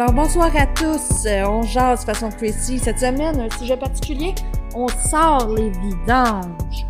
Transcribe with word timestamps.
Alors 0.00 0.12
bonsoir 0.12 0.52
à 0.54 0.64
tous, 0.64 1.26
Euh, 1.26 1.44
on 1.48 1.62
jase 1.62 2.04
façon 2.04 2.28
précise. 2.28 2.82
Cette 2.84 3.00
semaine, 3.00 3.40
un 3.40 3.58
sujet 3.58 3.76
particulier, 3.76 4.32
on 4.76 4.86
sort 4.86 5.48
les 5.48 5.70
vidanges. 5.70 6.86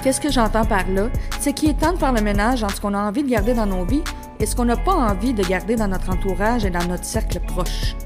Qu'est-ce 0.00 0.20
que 0.20 0.30
j'entends 0.30 0.64
par 0.64 0.88
là? 0.90 1.08
C'est 1.40 1.52
qu'il 1.52 1.70
est 1.70 1.80
temps 1.80 1.92
de 1.92 1.98
faire 1.98 2.12
le 2.12 2.20
ménage 2.20 2.62
entre 2.62 2.76
ce 2.76 2.80
qu'on 2.80 2.94
a 2.94 3.00
envie 3.00 3.24
de 3.24 3.28
garder 3.28 3.52
dans 3.52 3.66
nos 3.66 3.84
vies 3.84 4.04
et 4.38 4.46
ce 4.46 4.54
qu'on 4.54 4.66
n'a 4.66 4.76
pas 4.76 4.92
envie 4.92 5.34
de 5.34 5.42
garder 5.42 5.74
dans 5.74 5.88
notre 5.88 6.08
entourage 6.08 6.64
et 6.64 6.70
dans 6.70 6.86
notre 6.86 7.04
cercle 7.04 7.40
proche. 7.40 7.96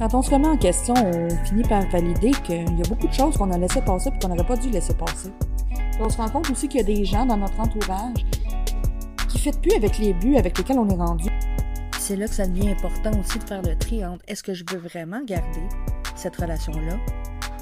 Quand 0.00 0.12
on 0.14 0.22
se 0.22 0.32
remet 0.32 0.48
en 0.48 0.56
question, 0.56 0.94
on 0.94 1.28
finit 1.46 1.62
par 1.62 1.88
valider 1.90 2.32
qu'il 2.42 2.76
y 2.76 2.82
a 2.82 2.88
beaucoup 2.88 3.06
de 3.06 3.14
choses 3.14 3.36
qu'on 3.36 3.52
a 3.52 3.58
laissé 3.58 3.80
passer 3.80 4.08
et 4.08 4.18
qu'on 4.18 4.26
n'aurait 4.34 4.44
pas 4.44 4.56
dû 4.56 4.70
laisser 4.70 4.94
passer. 4.94 5.32
On 6.00 6.08
se 6.08 6.16
rend 6.16 6.28
compte 6.30 6.50
aussi 6.50 6.66
qu'il 6.66 6.80
y 6.80 6.82
a 6.82 6.86
des 6.86 7.04
gens 7.04 7.26
dans 7.26 7.36
notre 7.36 7.60
entourage 7.60 8.26
qui 9.28 9.48
ne 9.48 9.54
plus 9.54 9.76
avec 9.76 9.98
les 9.98 10.14
buts 10.14 10.34
avec 10.36 10.58
lesquels 10.58 10.80
on 10.80 10.88
est 10.88 10.96
rendu. 10.96 11.30
C'est 12.06 12.16
là 12.16 12.28
que 12.28 12.34
ça 12.34 12.46
devient 12.46 12.68
important 12.68 13.18
aussi 13.18 13.38
de 13.38 13.44
faire 13.44 13.62
le 13.62 13.78
tri 13.78 14.04
entre 14.04 14.22
est-ce 14.28 14.42
que 14.42 14.52
je 14.52 14.62
veux 14.70 14.76
vraiment 14.76 15.22
garder 15.24 15.66
cette 16.14 16.36
relation-là 16.36 16.98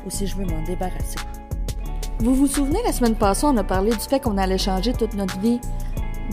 ou 0.04 0.10
si 0.10 0.26
je 0.26 0.34
veux 0.34 0.44
m'en 0.44 0.60
débarrasser. 0.64 1.20
Vous 2.18 2.34
vous 2.34 2.48
souvenez, 2.48 2.80
la 2.84 2.90
semaine 2.90 3.14
passée, 3.14 3.46
on 3.46 3.56
a 3.56 3.62
parlé 3.62 3.92
du 3.92 4.00
fait 4.00 4.18
qu'on 4.18 4.36
allait 4.38 4.58
changer 4.58 4.94
toute 4.94 5.14
notre 5.14 5.38
vie. 5.38 5.60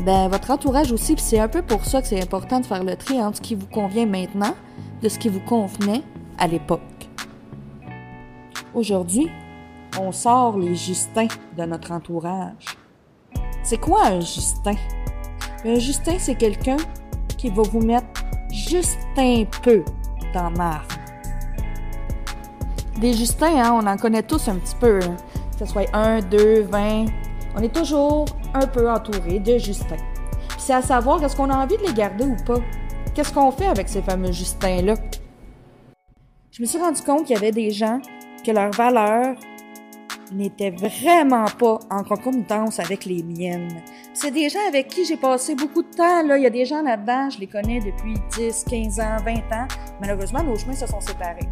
Ben, 0.07 0.27
votre 0.27 0.49
entourage 0.49 0.91
aussi, 0.91 1.13
puis 1.13 1.23
c'est 1.23 1.37
un 1.37 1.47
peu 1.47 1.61
pour 1.61 1.85
ça 1.85 2.01
que 2.01 2.07
c'est 2.07 2.19
important 2.19 2.59
de 2.59 2.65
faire 2.65 2.83
le 2.83 2.95
tri 2.95 3.21
entre 3.21 3.37
ce 3.37 3.41
qui 3.43 3.53
vous 3.53 3.67
convient 3.67 4.07
maintenant 4.07 4.55
de 5.03 5.07
ce 5.07 5.19
qui 5.19 5.29
vous 5.29 5.41
convenait 5.41 6.01
à 6.39 6.47
l'époque. 6.47 6.81
Aujourd'hui, 8.73 9.29
on 10.01 10.11
sort 10.11 10.57
les 10.57 10.73
Justins 10.73 11.27
de 11.55 11.63
notre 11.63 11.91
entourage. 11.91 12.75
C'est 13.61 13.77
quoi 13.77 14.07
un 14.07 14.19
Justin? 14.19 14.77
Un 15.63 15.77
Justin, 15.77 16.17
c'est 16.17 16.33
quelqu'un 16.33 16.77
qui 17.39 17.49
va 17.49 17.63
vous 17.63 17.81
mettre 17.81 18.07
juste 18.51 18.99
un 19.17 19.45
peu 19.63 19.83
dans 20.33 20.51
marre. 20.51 20.85
Des 22.99 23.13
Justins, 23.13 23.55
hein, 23.55 23.79
on 23.81 23.87
en 23.87 23.95
connaît 23.95 24.23
tous 24.23 24.49
un 24.49 24.55
petit 24.55 24.75
peu. 24.75 24.99
hein. 25.01 25.15
Que 25.53 25.65
ce 25.65 25.71
soit 25.71 25.87
un, 25.93 26.19
deux, 26.19 26.63
vingt. 26.63 27.05
On 27.55 27.61
est 27.61 27.73
toujours 27.73 28.25
un 28.53 28.67
peu 28.67 28.91
entouré 28.91 29.39
de 29.39 29.57
Justins. 29.57 29.95
Puis 30.49 30.59
c'est 30.59 30.73
à 30.73 30.81
savoir, 30.81 31.23
est-ce 31.23 31.35
qu'on 31.35 31.49
a 31.49 31.57
envie 31.57 31.77
de 31.77 31.83
les 31.83 31.93
garder 31.93 32.25
ou 32.25 32.35
pas? 32.45 32.59
Qu'est-ce 33.15 33.33
qu'on 33.33 33.51
fait 33.51 33.67
avec 33.67 33.87
ces 33.87 34.01
fameux 34.01 34.31
Justins-là? 34.31 34.95
Je 36.51 36.61
me 36.61 36.67
suis 36.67 36.77
rendu 36.77 37.01
compte 37.01 37.25
qu'il 37.25 37.35
y 37.35 37.39
avait 37.39 37.51
des 37.51 37.71
gens 37.71 38.01
que 38.45 38.51
leurs 38.51 38.71
valeurs 38.71 39.35
n'étaient 40.31 40.71
vraiment 40.71 41.45
pas 41.45 41.79
en 41.89 42.03
concomitance 42.03 42.79
avec 42.79 43.05
les 43.05 43.23
miennes. 43.23 43.81
C'est 44.13 44.31
des 44.31 44.49
gens 44.49 44.67
avec 44.67 44.87
qui 44.87 45.05
j'ai 45.05 45.17
passé 45.17 45.55
beaucoup 45.55 45.83
de 45.83 45.89
temps. 45.89 46.23
Là. 46.23 46.37
Il 46.37 46.43
y 46.43 46.47
a 46.47 46.49
des 46.49 46.65
gens 46.65 46.81
là-dedans, 46.81 47.29
je 47.29 47.39
les 47.39 47.47
connais 47.47 47.79
depuis 47.79 48.13
10, 48.37 48.65
15 48.69 48.99
ans, 48.99 49.17
20 49.23 49.31
ans. 49.55 49.67
Malheureusement, 50.01 50.43
nos 50.43 50.57
chemins 50.57 50.73
se 50.73 50.87
sont 50.87 51.01
séparés. 51.01 51.47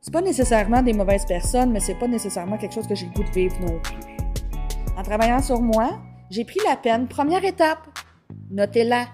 C'est 0.00 0.12
pas 0.12 0.22
nécessairement 0.22 0.82
des 0.82 0.92
mauvaises 0.92 1.26
personnes, 1.26 1.70
mais 1.70 1.80
c'est 1.80 1.98
pas 1.98 2.08
nécessairement 2.08 2.56
quelque 2.56 2.74
chose 2.74 2.86
que 2.86 2.94
j'ai 2.94 3.06
le 3.06 3.12
goût 3.12 3.24
de 3.24 3.30
vivre 3.30 3.56
non 3.60 3.78
plus. 3.80 3.96
En 4.96 5.02
travaillant 5.02 5.42
sur 5.42 5.60
moi, 5.60 5.98
j'ai 6.30 6.44
pris 6.44 6.60
la 6.66 6.76
peine, 6.76 7.08
première 7.08 7.44
étape, 7.44 7.86
notez-la, 8.50 9.06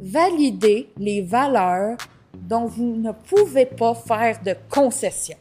valider 0.00 0.90
les 0.96 1.22
valeurs 1.22 1.96
dont 2.34 2.66
vous 2.66 2.96
ne 2.96 3.12
pouvez 3.12 3.66
pas 3.66 3.94
faire 3.94 4.40
de 4.42 4.54
concessions. 4.68 5.36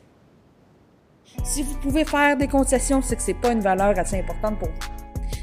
Si 1.44 1.64
vous 1.64 1.76
pouvez 1.76 2.06
faire 2.06 2.38
des 2.38 2.48
concessions, 2.48 3.02
c'est 3.02 3.16
que 3.16 3.22
c'est 3.22 3.34
pas 3.34 3.52
une 3.52 3.62
valeur 3.62 3.98
assez 3.98 4.20
importante 4.20 4.60
pour 4.60 4.68
vous. 4.68 5.00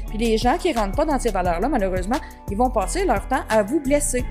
Puis 0.07 0.17
les 0.17 0.37
gens 0.37 0.57
qui 0.57 0.71
rentrent 0.73 0.95
pas 0.95 1.05
dans 1.05 1.19
ces 1.19 1.31
valeurs-là, 1.31 1.67
malheureusement, 1.69 2.17
ils 2.49 2.57
vont 2.57 2.69
passer 2.69 3.05
leur 3.05 3.27
temps 3.27 3.43
à 3.49 3.63
vous 3.63 3.79
blesser. 3.79 4.23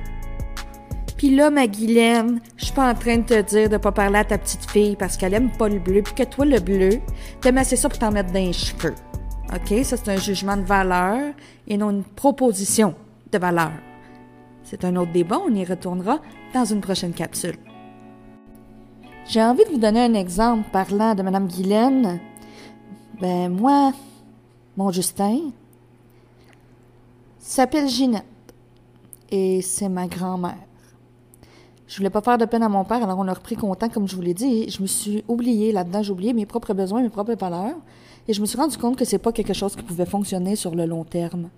Puis 1.17 1.35
là, 1.35 1.51
ma 1.51 1.67
Guylaine, 1.67 2.41
je 2.57 2.67
suis 2.67 2.75
pas 2.75 2.91
en 2.91 2.95
train 2.95 3.19
de 3.19 3.23
te 3.23 3.41
dire 3.43 3.69
de 3.69 3.79
pas 3.79 3.93
parler 3.93 4.19
à 4.19 4.25
ta 4.25 4.39
petite 4.39 4.71
fille 4.71 4.97
parce 4.97 5.17
qu'elle 5.17 5.35
aime 5.35 5.51
pas 5.51 5.69
le 5.69 5.79
bleu, 5.79 6.03
puis 6.03 6.15
que 6.15 6.25
toi, 6.25 6.45
le 6.45 6.61
bleu, 6.61 7.01
t'aimes 7.41 7.59
assez 7.59 7.77
ça 7.77 7.89
pour 7.89 7.99
t'en 7.99 8.11
mettre 8.11 8.33
dans 8.33 8.39
les 8.39 8.53
cheveux. 8.53 8.95
OK? 9.53 9.85
Ça, 9.85 9.97
c'est 9.97 10.09
un 10.11 10.17
jugement 10.17 10.57
de 10.57 10.65
valeur 10.65 11.33
et 11.69 11.77
non 11.77 11.91
une 11.91 12.05
proposition 12.05 12.95
de 13.33 13.39
valeur. 13.39 13.73
C'est 14.63 14.85
un 14.85 14.97
autre 14.97 15.13
débat, 15.13 15.39
on 15.47 15.55
y 15.55 15.65
retournera 15.65 16.21
dans 16.53 16.65
une 16.65 16.81
prochaine 16.81 17.13
capsule. 17.13 17.57
J'ai 19.29 19.43
envie 19.43 19.65
de 19.65 19.71
vous 19.71 19.79
donner 19.79 20.01
un 20.01 20.15
exemple 20.15 20.69
parlant 20.71 21.17
de 21.17 21.23
Madame 21.23 21.49
Guylaine. 21.49 22.21
Ben, 23.21 23.49
moi, 23.49 23.93
mon 24.77 24.93
Justin 24.93 25.51
s'appelle 27.41 27.89
Ginette 27.89 28.25
et 29.29 29.63
c'est 29.63 29.89
ma 29.89 30.07
grand-mère. 30.07 30.55
Je 31.89 31.97
voulais 31.97 32.11
pas 32.11 32.21
faire 32.21 32.39
de 32.39 32.45
peine 32.45 32.63
à 32.63 32.69
mon 32.69 32.85
père, 32.85 33.03
alors 33.03 33.19
on 33.19 33.27
a 33.27 33.35
repris 33.35 33.57
contact, 33.57 33.95
comme 33.95 34.07
je 34.07 34.15
vous 34.15 34.23
l'ai 34.23 34.35
dit. 34.35 34.71
Je 34.71 34.81
me 34.81 34.87
suis 34.87 35.25
oubliée 35.27 35.73
là-dedans, 35.73 36.05
j'ai 36.05 36.13
oublié 36.13 36.33
mes 36.33 36.47
propres 36.47 36.73
besoins, 36.73 37.03
mes 37.03 37.09
propres 37.09 37.35
valeurs, 37.35 37.77
et 38.29 38.33
je 38.33 38.41
me 38.41 38.47
suis 38.47 38.57
rendu 38.57 38.79
compte 38.79 38.97
que 38.97 39.05
c'est 39.05 39.19
pas 39.19 39.33
quelque 39.33 39.55
chose 39.55 39.75
qui 39.75 39.83
pouvait 39.83 40.07
fonctionner 40.07 40.55
sur 40.55 40.77
le 40.77 40.87
long 40.87 41.03
terme. 41.03 41.49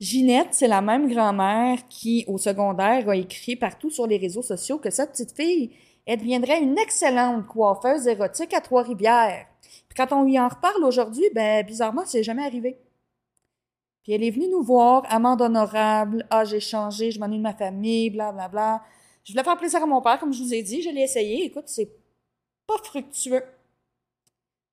Ginette, 0.00 0.54
c'est 0.54 0.66
la 0.66 0.80
même 0.80 1.08
grand-mère 1.12 1.86
qui, 1.88 2.24
au 2.26 2.38
secondaire, 2.38 3.06
a 3.08 3.16
écrit 3.16 3.54
partout 3.54 3.90
sur 3.90 4.06
les 4.06 4.16
réseaux 4.16 4.42
sociaux 4.42 4.78
que 4.78 4.88
sa 4.88 5.06
petite 5.06 5.36
fille, 5.36 5.72
elle 6.06 6.18
deviendrait 6.18 6.62
une 6.62 6.78
excellente 6.78 7.46
coiffeuse 7.46 8.06
érotique 8.06 8.54
à 8.54 8.62
Trois-Rivières. 8.62 9.46
Puis 9.60 9.96
quand 9.96 10.10
on 10.12 10.24
lui 10.24 10.38
en 10.40 10.48
reparle 10.48 10.82
aujourd'hui, 10.84 11.26
ben, 11.34 11.64
bizarrement, 11.66 12.04
c'est 12.06 12.22
jamais 12.22 12.44
arrivé. 12.44 12.78
Puis 14.02 14.12
elle 14.12 14.24
est 14.24 14.30
venue 14.30 14.48
nous 14.48 14.62
voir, 14.62 15.02
amende 15.10 15.42
honorable, 15.42 16.26
ah, 16.30 16.44
j'ai 16.46 16.60
changé, 16.60 17.10
je 17.10 17.20
m'ennuie 17.20 17.36
de 17.36 17.42
ma 17.42 17.52
famille, 17.52 18.08
bla, 18.08 18.32
bla, 18.32 18.48
bla. 18.48 18.82
Je 19.24 19.32
voulais 19.32 19.44
faire 19.44 19.58
plaisir 19.58 19.82
à 19.82 19.86
mon 19.86 20.00
père, 20.00 20.18
comme 20.18 20.32
je 20.32 20.42
vous 20.42 20.54
ai 20.54 20.62
dit, 20.62 20.80
je 20.80 20.88
l'ai 20.88 21.02
essayé. 21.02 21.44
Écoute, 21.44 21.64
c'est 21.66 21.90
pas 22.66 22.78
fructueux. 22.82 23.42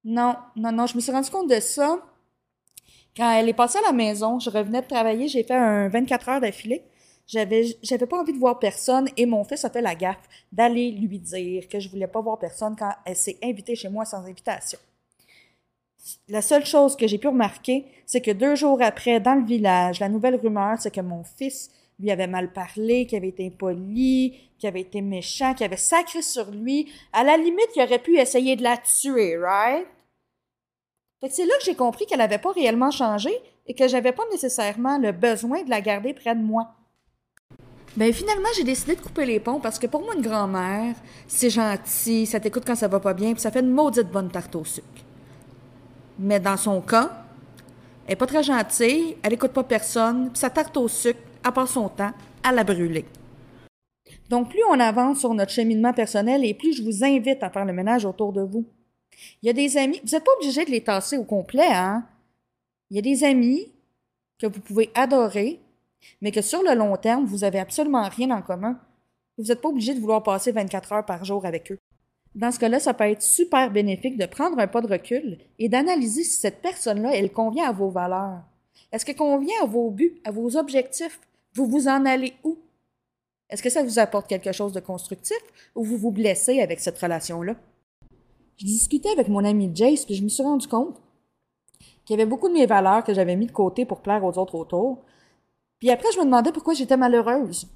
Non, 0.06 0.38
non, 0.56 0.72
non, 0.72 0.88
je 0.88 0.96
me 0.96 1.02
suis 1.02 1.12
rendu 1.12 1.30
compte 1.30 1.50
de 1.50 1.60
ça 1.60 2.02
quand 3.18 3.32
elle 3.32 3.50
est 3.50 3.54
passée 3.54 3.80
à 3.80 3.88
la 3.88 3.92
maison, 3.92 4.40
je 4.40 4.50
revenais 4.50 4.82
de 4.82 4.88
travailler, 4.88 5.28
j'ai 5.28 5.44
fait 5.44 5.56
un 5.56 5.90
24 5.90 6.30
heures 6.30 6.42
d'affilée. 6.42 6.84
J'avais, 7.26 7.66
j'avais 7.84 8.06
pas 8.06 8.22
envie 8.22 8.32
de 8.32 8.38
voir 8.38 8.58
personne 8.58 9.10
et 9.18 9.26
mon 9.26 9.44
fils 9.44 9.66
a 9.66 9.70
fait 9.70 9.82
la 9.82 9.96
gaffe 9.96 10.30
d'aller 10.54 10.92
lui 10.92 11.20
dire 11.20 11.68
que 11.68 11.78
je 11.78 11.90
voulais 11.90 12.08
pas 12.08 12.22
voir 12.22 12.40
personne 12.40 12.76
quand 12.78 12.92
elle 13.04 13.18
s'est 13.18 13.38
invitée 13.44 13.76
chez 13.76 13.90
moi 13.90 14.06
sans 14.06 14.20
invitation. 14.20 14.80
La 16.30 16.42
seule 16.42 16.66
chose 16.66 16.96
que 16.96 17.06
j'ai 17.06 17.18
pu 17.18 17.28
remarquer, 17.28 17.86
c'est 18.06 18.22
que 18.22 18.32
deux 18.32 18.56
jours 18.56 18.82
après, 18.82 19.20
dans 19.20 19.36
le 19.36 19.44
village, 19.44 20.00
la 20.00 20.08
nouvelle 20.08 20.36
rumeur, 20.36 20.78
c'est 20.80 20.94
que 20.94 21.02
mon 21.02 21.24
fils 21.24 21.70
lui 22.00 22.12
avait 22.12 22.28
mal 22.28 22.54
parlé, 22.54 23.06
qu'il 23.06 23.18
avait 23.18 23.30
été 23.30 23.48
impoli, 23.48 24.40
qu'il 24.58 24.70
avait 24.70 24.82
été 24.82 25.02
méchant, 25.02 25.54
qu'il 25.54 25.66
avait 25.66 25.76
sacré 25.76 26.22
sur 26.22 26.50
lui. 26.52 26.90
À 27.12 27.26
la 27.26 27.36
limite, 27.36 27.68
il 27.76 27.82
aurait 27.82 28.00
pu 28.00 28.18
essayer 28.18 28.56
de 28.56 28.64
la 28.64 28.78
tuer, 28.78 29.36
right? 29.38 29.86
Fait 31.20 31.30
que 31.30 31.34
c'est 31.34 31.46
là 31.46 31.54
que 31.58 31.66
j'ai 31.66 31.76
compris 31.76 32.06
qu'elle 32.06 32.20
n'avait 32.20 32.38
pas 32.38 32.52
réellement 32.52 32.92
changé 32.92 33.32
et 33.66 33.74
que 33.74 33.88
j'avais 33.88 34.12
pas 34.12 34.24
nécessairement 34.32 35.00
le 35.00 35.12
besoin 35.12 35.64
de 35.64 35.70
la 35.70 35.82
garder 35.82 36.14
près 36.14 36.36
de 36.36 36.42
moi. 36.42 36.76
Ben 37.96 38.14
finalement, 38.14 38.50
j'ai 38.56 38.64
décidé 38.64 38.96
de 38.96 39.02
couper 39.02 39.26
les 39.26 39.40
ponts 39.40 39.60
parce 39.60 39.80
que 39.80 39.88
pour 39.88 40.02
moi, 40.04 40.14
une 40.16 40.22
grand-mère, 40.22 40.94
c'est 41.28 41.50
gentil, 41.50 42.28
ça 42.28 42.40
t'écoute 42.40 42.64
quand 42.66 42.76
ça 42.76 42.88
va 42.88 43.00
pas 43.00 43.16
bien, 43.16 43.32
puis 43.34 43.42
ça 43.42 43.50
fait 43.50 43.62
une 43.62 43.72
maudite 43.72 44.12
bonne 44.12 44.30
tarte 44.30 44.56
au 44.56 44.64
sucre. 44.64 44.86
Mais 46.20 46.40
dans 46.40 46.58
son 46.58 46.82
cas, 46.82 47.26
elle 48.06 48.14
est 48.14 48.16
pas 48.16 48.28
très 48.28 48.44
gentille, 48.44 49.18
elle 49.24 49.34
écoute 49.34 49.52
pas 49.52 49.64
personne, 49.64 50.30
puis 50.30 50.38
sa 50.38 50.52
tarte 50.52 50.78
au 50.78 50.88
sucre, 50.88 51.20
à 51.44 51.52
part 51.52 51.68
son 51.68 51.90
temps, 51.90 52.12
à 52.44 52.52
la 52.52 52.64
brûler. 52.64 53.06
Donc, 54.30 54.50
plus 54.50 54.64
on 54.70 54.80
avance 54.80 55.20
sur 55.22 55.34
notre 55.34 55.52
cheminement 55.52 55.94
personnel 55.94 56.46
et 56.46 56.54
plus 56.54 56.74
je 56.74 56.84
vous 56.84 57.04
invite 57.04 57.42
à 57.42 57.50
faire 57.50 57.66
le 57.66 57.74
ménage 57.74 58.06
autour 58.06 58.31
de 58.31 58.42
vous. 58.42 58.66
Il 59.42 59.48
y 59.48 59.50
a 59.50 59.54
des 59.54 59.78
amis, 59.78 60.00
vous 60.04 60.12
n'êtes 60.12 60.24
pas 60.24 60.34
obligé 60.38 60.66
de 60.66 60.72
les 60.72 60.84
tasser 60.84 61.18
au 61.18 61.24
complet, 61.24 61.68
hein? 61.69 62.06
Il 62.90 62.96
y 62.96 63.00
a 63.00 63.02
des 63.02 63.24
amis 63.24 63.72
que 64.40 64.48
vous 64.48 64.62
pouvez 64.62 64.90
adorer, 64.96 65.60
mais 66.22 66.31
que 66.31 66.42
sur 66.42 66.62
le 66.62 66.74
long 66.74 66.96
terme, 66.98 67.25
vous 67.25 67.44
avez 67.44 67.60
absolument 67.60 68.08
rien 68.08 68.31
en 68.31 68.42
commun. 68.42 68.80
Vous 69.38 69.46
n'êtes 69.46 69.62
pas 69.62 69.69
obligé 69.69 69.94
de 69.94 70.00
vouloir 70.00 70.24
passer 70.24 70.52
24 70.52 70.94
heures 70.94 71.06
par 71.06 71.25
jour 71.25 71.46
avec 71.46 71.72
eux. 71.72 71.80
Dans 72.36 72.52
ce 72.52 72.60
cas-là, 72.60 72.80
ça 72.80 72.94
peut 72.94 73.06
être 73.06 73.24
super 73.24 73.72
bénéfique 73.72 74.18
de 74.18 74.25
prendre 74.25 74.60
un 74.60 74.68
pas 74.68 74.81
de 74.81 74.88
recul 74.88 75.40
et 75.58 75.70
d'analyser 75.70 76.24
si 76.24 76.40
cette 76.40 76.62
personne-là, 76.62 77.16
elle 77.16 77.31
convient 77.31 77.68
à 77.68 77.72
vos 77.72 77.90
valeurs. 77.90 78.44
Est-ce 78.92 79.06
qu'elle 79.06 79.16
convient 79.16 79.63
à 79.63 79.66
vos 79.66 79.90
buts, 79.90 80.22
à 80.24 80.31
vos 80.31 80.56
objectifs? 80.56 81.20
Vous 81.54 81.66
vous 81.66 81.88
en 81.88 82.06
allez 82.06 82.34
où? 82.44 82.58
Est-ce 83.50 83.63
que 83.63 83.70
ça 83.70 83.84
vous 83.84 83.98
apporte 83.98 84.28
quelque 84.28 84.52
chose 84.52 84.74
de 84.74 84.80
constructif 84.80 85.40
ou 85.74 85.84
vous 85.84 85.98
vous 85.98 86.12
blessez 86.12 86.62
avec 86.62 86.80
cette 86.80 87.00
relation-là? 87.00 87.56
Je 88.57 88.65
discutais 88.65 89.09
avec 89.09 89.27
mon 89.27 89.45
ami 89.45 89.71
Jace, 89.74 90.06
puis 90.06 90.15
je 90.15 90.24
me 90.24 90.30
suis 90.30 90.44
rendu 90.44 90.68
compte 90.68 91.00
qu'il 92.06 92.18
y 92.18 92.21
avait 92.21 92.30
beaucoup 92.30 92.48
de 92.48 92.54
mes 92.54 92.65
valeurs 92.65 93.04
que 93.04 93.13
j'avais 93.13 93.36
mis 93.36 93.45
de 93.45 93.51
côté 93.51 93.86
pour 93.86 94.01
plaire 94.01 94.24
aux 94.24 94.38
autres 94.38 94.56
autour. 94.56 95.04
Puis 95.80 95.92
après, 95.92 96.12
je 96.13 96.19
me 96.19 96.25
demandais 96.25 96.51
pourquoi 96.51 96.74
j'étais 96.74 96.98
malheureuse. 96.98 97.68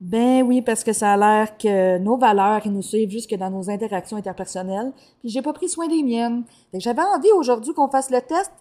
Ben 0.00 0.42
oui, 0.42 0.62
parce 0.62 0.84
que 0.84 0.92
ça 0.92 1.12
a 1.12 1.16
l'air 1.16 1.58
que 1.58 1.98
nos 1.98 2.16
valeurs, 2.16 2.62
ils 2.64 2.72
nous 2.72 2.82
suivent 2.82 3.10
jusque 3.10 3.34
dans 3.34 3.50
nos 3.50 3.68
interactions 3.68 4.16
interpersonnelles, 4.16 4.92
puis 5.18 5.28
j'ai 5.28 5.42
pas 5.42 5.52
pris 5.52 5.68
soin 5.68 5.88
des 5.88 6.04
miennes. 6.04 6.44
J'avais 6.72 7.02
envie 7.02 7.32
aujourd'hui 7.32 7.74
qu'on 7.74 7.88
fasse 7.88 8.10
le 8.10 8.20
test 8.20 8.52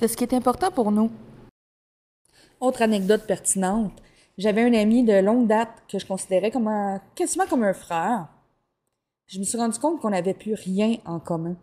de 0.00 0.06
ce 0.06 0.16
qui 0.16 0.24
est 0.24 0.34
important 0.34 0.70
pour 0.70 0.90
nous. 0.90 1.10
Autre 2.60 2.80
anecdote 2.80 3.26
pertinente. 3.26 3.92
J'avais 4.38 4.62
un 4.62 4.72
ami 4.72 5.04
de 5.04 5.20
longue 5.20 5.46
date 5.46 5.82
que 5.86 5.98
je 5.98 6.06
considérais 6.06 6.50
comme 6.50 6.68
un, 6.68 7.00
quasiment 7.14 7.46
comme 7.46 7.62
un 7.62 7.74
frère. 7.74 8.28
Je 9.26 9.38
me 9.38 9.44
suis 9.44 9.58
rendu 9.58 9.78
compte 9.78 10.00
qu'on 10.00 10.10
n'avait 10.10 10.34
plus 10.34 10.54
rien 10.54 10.96
en 11.04 11.18
commun. 11.18 11.56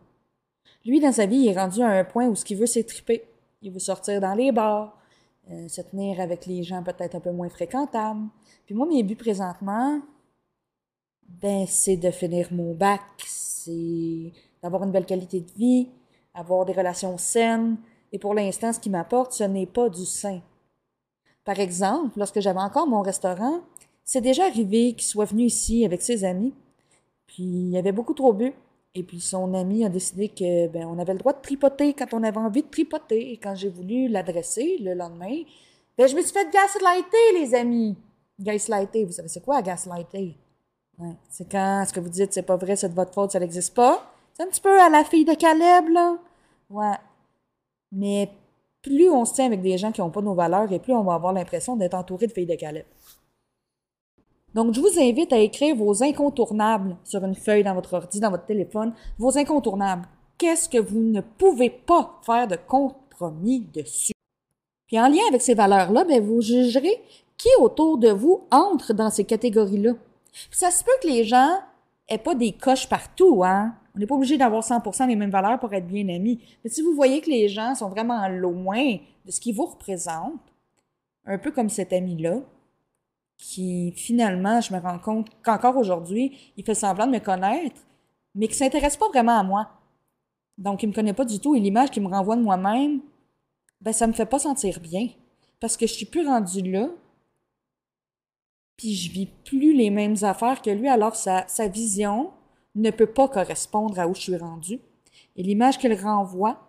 Lui, 0.86 1.00
dans 1.00 1.14
sa 1.14 1.26
vie, 1.26 1.38
il 1.38 1.48
est 1.48 1.58
rendu 1.58 1.82
à 1.82 1.88
un 1.88 2.04
point 2.04 2.28
où 2.28 2.36
ce 2.36 2.44
qu'il 2.44 2.58
veut, 2.58 2.66
c'est 2.66 2.84
triper. 2.84 3.24
Il 3.62 3.72
veut 3.72 3.80
sortir 3.80 4.20
dans 4.20 4.34
les 4.34 4.52
bars, 4.52 4.98
euh, 5.50 5.68
se 5.70 5.82
tenir 5.82 6.20
avec 6.20 6.46
les 6.46 6.64
gens 6.64 6.84
peut-être 6.84 7.16
un 7.16 7.20
peu 7.22 7.32
moins 7.32 7.50
fréquentables. 7.50 8.28
Puis 8.66 8.76
moi, 8.76 8.86
mes 8.86 9.04
buts 9.04 9.16
présentement, 9.16 10.02
ben, 11.28 11.66
c'est 11.68 11.98
de 11.98 12.12
finir 12.12 12.50
mon 12.52 12.74
bac, 12.74 13.02
c'est 13.26 14.34
d'avoir 14.62 14.84
une 14.84 14.92
belle 14.92 15.06
qualité 15.06 15.40
de 15.40 15.52
vie, 15.52 15.90
avoir 16.34 16.66
des 16.66 16.74
relations 16.74 17.18
saines. 17.18 17.78
Et 18.12 18.20
pour 18.20 18.34
l'instant, 18.34 18.74
ce 18.74 18.80
qui 18.80 18.90
m'apporte, 18.90 19.34
ce 19.34 19.44
n'est 19.46 19.66
pas 19.66 19.90
du 19.90 20.06
sain. 20.06 20.42
Par 21.46 21.60
exemple, 21.60 22.18
lorsque 22.20 22.40
j'avais 22.40 22.60
encore 22.60 22.88
mon 22.88 23.02
restaurant, 23.02 23.62
c'est 24.04 24.22
déjà 24.22 24.46
arrivé 24.46 24.94
qu'il 24.94 25.04
soit 25.04 25.26
venu 25.26 25.44
ici 25.44 25.86
avec 25.86 26.02
ses 26.02 26.24
amis, 26.26 26.54
puis 27.34 27.44
il 27.44 27.78
avait 27.78 27.92
beaucoup 27.92 28.14
trop 28.14 28.32
bu. 28.32 28.54
Et 28.96 29.02
puis 29.02 29.20
son 29.20 29.56
ami 29.56 29.84
a 29.84 29.90
décidé 29.90 30.30
que 30.30 30.68
ben 30.68 30.86
on 30.86 31.00
avait 31.00 31.14
le 31.14 31.20
droit 31.20 31.34
de 31.34 31.42
tripoter 31.42 31.94
quand 31.96 32.14
on 32.14 32.22
avait 32.22 32.38
envie 32.38 32.62
de 32.62 32.68
tripoter. 32.68 33.34
Et 33.34 33.38
quand 33.38 33.56
j'ai 33.56 33.70
voulu 33.70 34.08
l'adresser 34.08 34.78
le 34.80 34.94
lendemain, 34.94 35.42
ben 35.98 36.08
je 36.08 36.16
me 36.16 36.22
suis 36.22 36.32
fait 36.32 36.48
gaslighter, 36.54 37.40
les 37.40 37.56
amis. 37.56 37.96
Gaslighter, 38.40 39.04
vous 39.04 39.12
savez 39.12 39.28
c'est 39.30 39.44
quoi 39.44 39.64
gaslighter? 39.64 40.38
Ouais. 41.00 41.16
C'est 41.28 41.52
quand 41.52 41.84
ce 41.88 41.94
que 41.94 42.00
vous 42.00 42.10
dites 42.10 42.34
c'est 42.34 42.44
pas 42.44 42.56
vrai, 42.56 42.76
c'est 42.76 42.90
de 42.90 42.94
votre 42.94 43.14
faute, 43.14 43.32
ça 43.32 43.40
n'existe 43.40 43.74
pas. 43.74 44.14
C'est 44.36 44.44
un 44.44 44.48
petit 44.48 44.62
peu 44.62 44.80
à 44.80 44.90
la 44.90 45.04
fille 45.04 45.26
de 45.26 45.34
Caleb, 45.34 45.90
là. 45.90 46.18
Ouais. 46.70 46.98
Mais 47.92 48.30
plus 48.84 49.10
on 49.10 49.26
se 49.26 49.34
tient 49.34 49.48
avec 49.48 49.64
des 49.64 49.80
gens 49.80 49.92
qui 49.92 50.02
n'ont 50.02 50.12
pas 50.12 50.22
nos 50.22 50.36
valeurs 50.36 50.72
et 50.72 50.78
plus 50.78 50.94
on 50.94 51.04
va 51.04 51.16
avoir 51.16 51.34
l'impression 51.34 51.76
d'être 51.76 51.96
entouré 51.96 52.28
de 52.28 52.32
filles 52.32 52.46
de 52.46 52.56
Caleb. 52.56 52.86
Donc, 54.54 54.74
je 54.74 54.82
vous 54.82 55.00
invite 55.00 55.34
à 55.34 55.40
écrire 55.40 55.76
vos 55.76 56.04
incontournables 56.04 56.96
sur 57.04 57.24
une 57.24 57.36
feuille 57.36 57.64
dans 57.64 57.74
votre 57.74 57.94
ordi, 57.94 58.20
dans 58.20 58.30
votre 58.30 58.46
téléphone. 58.46 58.94
Vos 59.18 59.38
incontournables. 59.38 60.08
Qu'est-ce 60.38 60.70
que 60.70 60.78
vous 60.78 61.00
ne 61.00 61.22
pouvez 61.22 61.70
pas 61.70 62.20
faire 62.26 62.48
de 62.48 62.56
compromis 62.56 63.62
dessus? 63.74 64.14
Puis 64.88 65.00
en 65.00 65.08
lien 65.08 65.22
avec 65.28 65.42
ces 65.42 65.56
valeurs-là, 65.56 66.04
ben, 66.04 66.24
vous 66.24 66.42
jugerez 66.42 67.02
qui 67.38 67.50
autour 67.60 67.98
de 67.98 68.10
vous 68.10 68.42
entre 68.52 68.94
dans 68.94 69.10
ces 69.10 69.24
catégories-là. 69.24 69.94
Puis 70.32 70.60
ça 70.60 70.72
se 70.72 70.84
peut 70.84 70.92
que 71.02 71.08
les 71.08 71.24
gens 71.24 71.60
aient 72.08 72.18
pas 72.18 72.36
des 72.36 72.52
coches 72.52 72.88
partout, 72.88 73.44
hein? 73.44 73.74
On 73.96 74.00
n'est 74.00 74.08
pas 74.08 74.16
obligé 74.16 74.38
d'avoir 74.38 74.64
100% 74.64 75.08
les 75.08 75.16
mêmes 75.16 75.30
valeurs 75.30 75.60
pour 75.60 75.72
être 75.74 75.88
bien 75.88 76.08
amis. 76.10 76.40
Mais 76.64 76.70
si 76.70 76.82
vous 76.82 76.94
voyez 76.94 77.22
que 77.22 77.30
les 77.30 77.48
gens 77.48 77.76
sont 77.76 77.90
vraiment 77.90 78.28
loin 78.28 78.98
de 79.26 79.32
ce 79.32 79.40
qui 79.40 79.52
vous 79.52 79.66
représente, 79.66 80.42
un 81.26 81.38
peu 81.38 81.52
comme 81.52 81.70
cet 81.70 81.94
ami-là, 81.94 82.40
qui 83.44 83.92
finalement, 83.98 84.62
je 84.62 84.74
me 84.74 84.80
rends 84.80 85.00
compte 85.00 85.28
qu'encore 85.44 85.76
aujourd'hui, 85.76 86.54
il 86.56 86.64
fait 86.64 86.76
semblant 86.76 87.06
de 87.06 87.12
me 87.12 87.20
connaître, 87.20 87.82
mais 88.36 88.48
qui 88.48 88.56
s'intéresse 88.56 88.96
pas 88.96 89.10
vraiment 89.10 89.38
à 89.38 89.44
moi. 89.44 89.70
Donc, 90.58 90.82
il 90.82 90.88
me 90.88 90.94
connaît 90.94 91.14
pas 91.14 91.26
du 91.26 91.40
tout 91.40 91.54
et 91.54 91.60
l'image 91.60 91.92
qu'il 91.92 92.04
me 92.04 92.08
renvoie 92.08 92.38
de 92.38 92.42
moi-même, 92.42 93.02
ben, 93.82 93.92
ça 93.92 94.08
me 94.08 94.14
fait 94.14 94.26
pas 94.26 94.40
sentir 94.40 94.80
bien. 94.80 95.10
Parce 95.60 95.76
que 95.76 95.86
je 95.86 95.92
suis 95.92 96.06
plus 96.06 96.26
rendue 96.26 96.62
là, 96.72 96.88
puis 98.78 98.96
je 98.96 99.12
vis 99.12 99.28
plus 99.44 99.74
les 99.74 99.90
mêmes 99.90 100.16
affaires 100.22 100.62
que 100.62 100.70
lui, 100.70 100.88
alors 100.88 101.18
sa, 101.18 101.46
sa 101.50 101.68
vision 101.68 102.32
ne 102.76 102.92
peut 102.92 103.12
pas 103.12 103.28
correspondre 103.28 104.00
à 104.00 104.08
où 104.08 104.16
je 104.16 104.22
suis 104.22 104.38
rendue. 104.38 104.80
Et 105.36 105.44
l'image 105.44 105.78
qu'il 105.78 105.94
renvoie, 105.94 106.62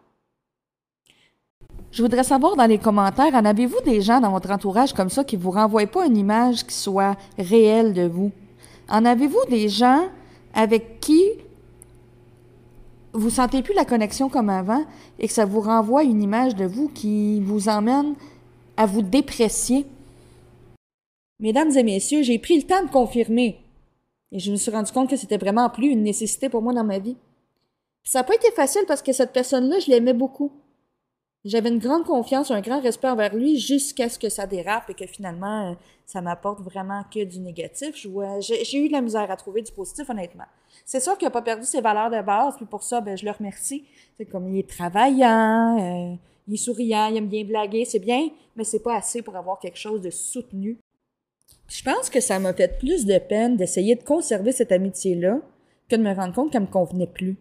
je 1.95 2.03
voudrais 2.03 2.25
savoir 2.25 2.57
dans 2.57 2.67
les 2.67 2.79
commentaires, 2.79 3.33
en 3.35 3.45
avez-vous 3.45 3.81
des 3.85 4.01
gens 4.01 4.21
dans 4.21 4.33
votre 4.33 4.51
entourage 4.51 4.93
comme 4.93 5.11
ça 5.11 5.23
qui 5.23 5.37
vous 5.37 5.53
renvoient 5.53 5.87
pas 5.87 6.07
une 6.07 6.17
image 6.17 6.67
qui 6.67 6.75
soit 6.75 7.17
réelle 7.39 7.95
de 7.95 8.03
vous? 8.03 8.33
En 8.89 9.05
avez-vous 9.05 9.45
des 9.49 9.69
gens 9.69 10.09
avec 10.55 10.99
qui 10.99 11.23
vous 13.13 13.31
sentez 13.31 13.63
plus 13.63 13.75
la 13.75 13.85
connexion 13.85 14.29
comme 14.29 14.51
avant 14.51 14.85
et 15.21 15.29
que 15.29 15.33
ça 15.33 15.45
vous 15.45 15.61
renvoie 15.61 16.03
une 16.03 16.21
image 16.21 16.57
de 16.57 16.65
vous 16.65 16.89
qui 16.89 17.41
vous 17.41 17.69
emmène 17.69 18.17
à 18.77 18.87
vous 18.87 19.03
déprécier? 19.03 19.87
Mesdames 21.39 21.71
et 21.77 21.85
messieurs, 21.85 22.25
j'ai 22.25 22.41
pris 22.41 22.57
le 22.57 22.65
temps 22.65 22.83
de 22.85 22.91
confirmer 22.91 23.61
et 24.33 24.41
je 24.41 24.51
me 24.51 24.57
suis 24.57 24.73
rendu 24.73 24.91
compte 24.91 25.09
que 25.09 25.17
c'était 25.17 25.39
vraiment 25.39 25.71
plus 25.71 25.91
une 25.91 26.03
nécessité 26.03 26.49
pour 26.49 26.61
moi 26.61 26.73
dans 26.73 26.83
ma 26.83 26.99
vie. 26.99 27.17
ça 28.03 28.19
n'a 28.19 28.25
pas 28.25 28.35
été 28.35 28.51
facile 28.51 28.83
parce 28.89 29.01
que 29.01 29.13
cette 29.13 29.33
personne-là, 29.33 29.79
je 29.79 29.93
l'aimais 29.93 30.13
beaucoup. 30.13 30.51
J'avais 31.45 31.69
une 31.69 31.79
grande 31.79 32.05
confiance, 32.05 32.51
un 32.51 32.63
grand 32.63 32.81
respect 32.81 33.09
envers 33.09 33.35
lui 33.35 33.59
jusqu'à 33.59 34.09
ce 34.09 34.19
que 34.19 34.31
ça 34.31 34.47
dérape 34.47 34.89
et 34.89 34.95
que 34.95 35.07
finalement, 35.07 35.73
euh, 35.73 35.75
ça 36.07 36.23
m'apporte 36.23 36.61
vraiment 36.63 37.03
que 37.13 37.23
du 37.23 37.39
négatif. 37.39 37.95
J'ai 38.41 38.79
eu 38.79 38.89
de 38.89 38.93
la 38.93 39.03
misère 39.03 39.31
à 39.31 39.37
trouver 39.37 39.61
du 39.61 39.71
positif, 39.71 40.09
honnêtement. 40.09 40.47
C'est 40.87 41.01
sûr 41.01 41.19
qu'il 41.19 41.27
n'a 41.27 41.31
pas 41.31 41.43
perdu 41.43 41.67
ses 41.67 41.83
valeurs 41.83 42.11
de 42.11 42.23
base, 42.23 42.57
puis 42.57 42.65
pour 42.65 42.83
ça, 42.83 43.03
ben, 43.03 43.17
je 43.17 43.27
le 43.27 43.31
remercie. 43.31 43.85
C'est 44.17 44.25
comme 44.25 44.49
il 44.49 44.61
est 44.61 44.69
travaillant, 44.69 45.79
euh, 45.79 46.17
il 46.49 46.55
est 46.55 46.57
souriant, 46.57 47.09
il 47.09 47.19
aime 47.19 47.29
bien 47.29 47.45
blaguer, 47.45 47.85
c'est 47.85 47.99
bien, 47.99 48.31
mais 48.57 48.65
c'est 48.65 48.83
pas 48.83 48.97
assez 48.97 49.21
pour 49.21 49.37
avoir 49.37 49.59
quelque 49.59 49.79
chose 49.79 50.01
de 50.01 50.11
soutenu. 50.11 50.79
Je 51.69 51.83
pense 51.83 52.09
que 52.09 52.21
ça 52.21 52.39
m'a 52.39 52.55
fait 52.55 52.79
plus 52.79 53.05
de 53.05 53.19
peine 53.19 53.59
d'essayer 53.59 53.97
de 53.97 54.03
conserver 54.03 54.53
cette 54.53 54.73
amitié-là 54.73 55.41
que 55.91 55.97
de 55.97 56.03
me 56.03 56.15
rendre 56.15 56.35
compte 56.35 56.51
qu'elle 56.51 56.63
me 56.63 56.67
convenait 56.67 57.07
plus. 57.07 57.37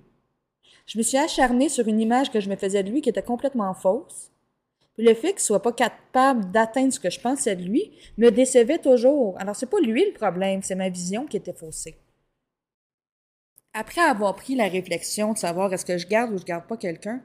Je 0.85 0.97
me 0.97 1.03
suis 1.03 1.17
acharnée 1.17 1.69
sur 1.69 1.87
une 1.87 1.99
image 1.99 2.31
que 2.31 2.39
je 2.39 2.49
me 2.49 2.55
faisais 2.55 2.83
de 2.83 2.89
lui 2.89 3.01
qui 3.01 3.09
était 3.09 3.23
complètement 3.23 3.73
fausse. 3.73 4.31
Le 4.97 5.13
fait 5.13 5.31
qu'il 5.33 5.39
soit 5.39 5.61
pas 5.61 5.71
capable 5.71 6.51
d'atteindre 6.51 6.93
ce 6.93 6.99
que 6.99 7.09
je 7.09 7.19
pensais 7.19 7.55
de 7.55 7.63
lui 7.63 7.91
me 8.17 8.29
décevait 8.29 8.77
toujours. 8.77 9.39
Alors 9.39 9.55
c'est 9.55 9.69
pas 9.69 9.79
lui 9.79 10.05
le 10.05 10.13
problème, 10.13 10.61
c'est 10.61 10.75
ma 10.75 10.89
vision 10.89 11.25
qui 11.25 11.37
était 11.37 11.53
faussée. 11.53 11.95
Après 13.73 14.01
avoir 14.01 14.35
pris 14.35 14.55
la 14.55 14.67
réflexion 14.67 15.33
de 15.33 15.37
savoir 15.37 15.73
est-ce 15.73 15.85
que 15.85 15.97
je 15.97 16.07
garde 16.07 16.31
ou 16.31 16.37
je 16.37 16.43
garde 16.43 16.67
pas 16.67 16.77
quelqu'un, 16.77 17.23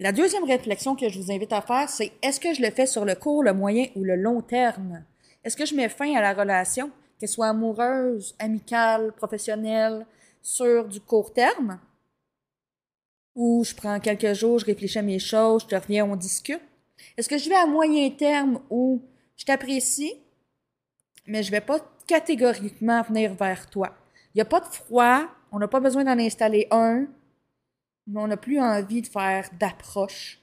la 0.00 0.12
deuxième 0.12 0.44
réflexion 0.44 0.94
que 0.94 1.08
je 1.08 1.18
vous 1.18 1.32
invite 1.32 1.52
à 1.52 1.60
faire, 1.60 1.88
c'est 1.88 2.12
est-ce 2.22 2.38
que 2.38 2.54
je 2.54 2.62
le 2.62 2.70
fais 2.70 2.86
sur 2.86 3.04
le 3.04 3.16
court, 3.16 3.42
le 3.42 3.52
moyen 3.52 3.86
ou 3.96 4.04
le 4.04 4.14
long 4.14 4.40
terme? 4.40 5.02
Est-ce 5.42 5.56
que 5.56 5.66
je 5.66 5.74
mets 5.74 5.88
fin 5.88 6.14
à 6.14 6.20
la 6.20 6.34
relation, 6.34 6.92
qu'elle 7.18 7.28
soit 7.28 7.48
amoureuse, 7.48 8.36
amicale, 8.38 9.12
professionnelle, 9.12 10.06
sur 10.40 10.86
du 10.86 11.00
court 11.00 11.32
terme? 11.32 11.80
Ou 13.38 13.62
je 13.62 13.72
prends 13.72 14.00
quelques 14.00 14.32
jours, 14.32 14.58
je 14.58 14.66
réfléchis 14.66 14.98
à 14.98 15.02
mes 15.02 15.20
choses, 15.20 15.62
je 15.62 15.68
te 15.68 15.76
reviens, 15.76 16.04
on 16.04 16.16
discute? 16.16 16.60
Est-ce 17.16 17.28
que 17.28 17.38
je 17.38 17.48
vais 17.48 17.54
à 17.54 17.66
moyen 17.66 18.10
terme 18.10 18.60
où 18.68 19.00
je 19.36 19.44
t'apprécie, 19.44 20.12
mais 21.24 21.44
je 21.44 21.52
vais 21.52 21.60
pas 21.60 21.78
catégoriquement 22.08 23.00
venir 23.02 23.34
vers 23.34 23.70
toi? 23.70 23.96
Il 24.34 24.38
n'y 24.38 24.42
a 24.42 24.44
pas 24.44 24.58
de 24.58 24.66
froid, 24.66 25.28
on 25.52 25.60
n'a 25.60 25.68
pas 25.68 25.78
besoin 25.78 26.02
d'en 26.02 26.18
installer 26.18 26.66
un, 26.72 27.06
mais 28.08 28.20
on 28.20 28.26
n'a 28.26 28.36
plus 28.36 28.58
envie 28.58 29.02
de 29.02 29.06
faire 29.06 29.48
d'approche. 29.56 30.40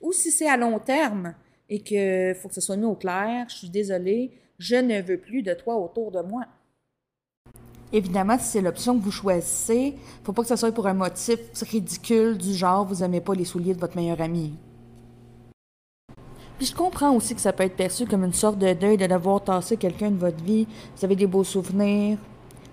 Ou 0.00 0.14
si 0.14 0.30
c'est 0.30 0.48
à 0.48 0.56
long 0.56 0.78
terme 0.78 1.34
et 1.68 1.80
qu'il 1.80 2.34
faut 2.40 2.48
que 2.48 2.54
ce 2.54 2.62
soit 2.62 2.78
mis 2.78 2.86
au 2.86 2.94
clair, 2.94 3.44
je 3.50 3.56
suis 3.56 3.68
désolée, 3.68 4.32
je 4.58 4.76
ne 4.76 5.02
veux 5.02 5.18
plus 5.18 5.42
de 5.42 5.52
toi 5.52 5.76
autour 5.76 6.10
de 6.10 6.22
moi. 6.22 6.46
Évidemment, 7.92 8.38
si 8.38 8.46
c'est 8.46 8.60
l'option 8.62 8.98
que 8.98 9.04
vous 9.04 9.10
choisissez, 9.10 9.94
faut 10.24 10.32
pas 10.32 10.42
que 10.42 10.48
ce 10.48 10.56
soit 10.56 10.72
pour 10.72 10.86
un 10.86 10.94
motif 10.94 11.38
ridicule 11.70 12.38
du 12.38 12.54
genre 12.54 12.86
vous 12.86 13.02
aimez 13.02 13.20
pas 13.20 13.34
les 13.34 13.44
souliers 13.44 13.74
de 13.74 13.80
votre 13.80 13.96
meilleur 13.96 14.20
ami. 14.20 14.54
Puis 16.56 16.66
je 16.66 16.74
comprends 16.74 17.14
aussi 17.14 17.34
que 17.34 17.40
ça 17.40 17.52
peut 17.52 17.64
être 17.64 17.76
perçu 17.76 18.06
comme 18.06 18.24
une 18.24 18.32
sorte 18.32 18.58
de 18.58 18.72
deuil 18.72 18.96
de 18.96 19.06
devoir 19.06 19.42
tasser 19.42 19.76
quelqu'un 19.76 20.10
de 20.10 20.18
votre 20.18 20.42
vie. 20.42 20.66
Vous 20.96 21.04
avez 21.04 21.16
des 21.16 21.26
beaux 21.26 21.44
souvenirs. 21.44 22.18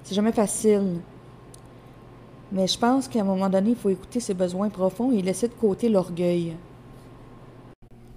C'est 0.03 0.15
jamais 0.15 0.31
facile. 0.31 1.01
Mais 2.51 2.67
je 2.67 2.77
pense 2.77 3.07
qu'à 3.07 3.21
un 3.21 3.23
moment 3.23 3.49
donné, 3.49 3.71
il 3.71 3.75
faut 3.75 3.89
écouter 3.89 4.19
ses 4.19 4.33
besoins 4.33 4.69
profonds 4.69 5.11
et 5.11 5.21
laisser 5.21 5.47
de 5.47 5.53
côté 5.53 5.89
l'orgueil. 5.89 6.55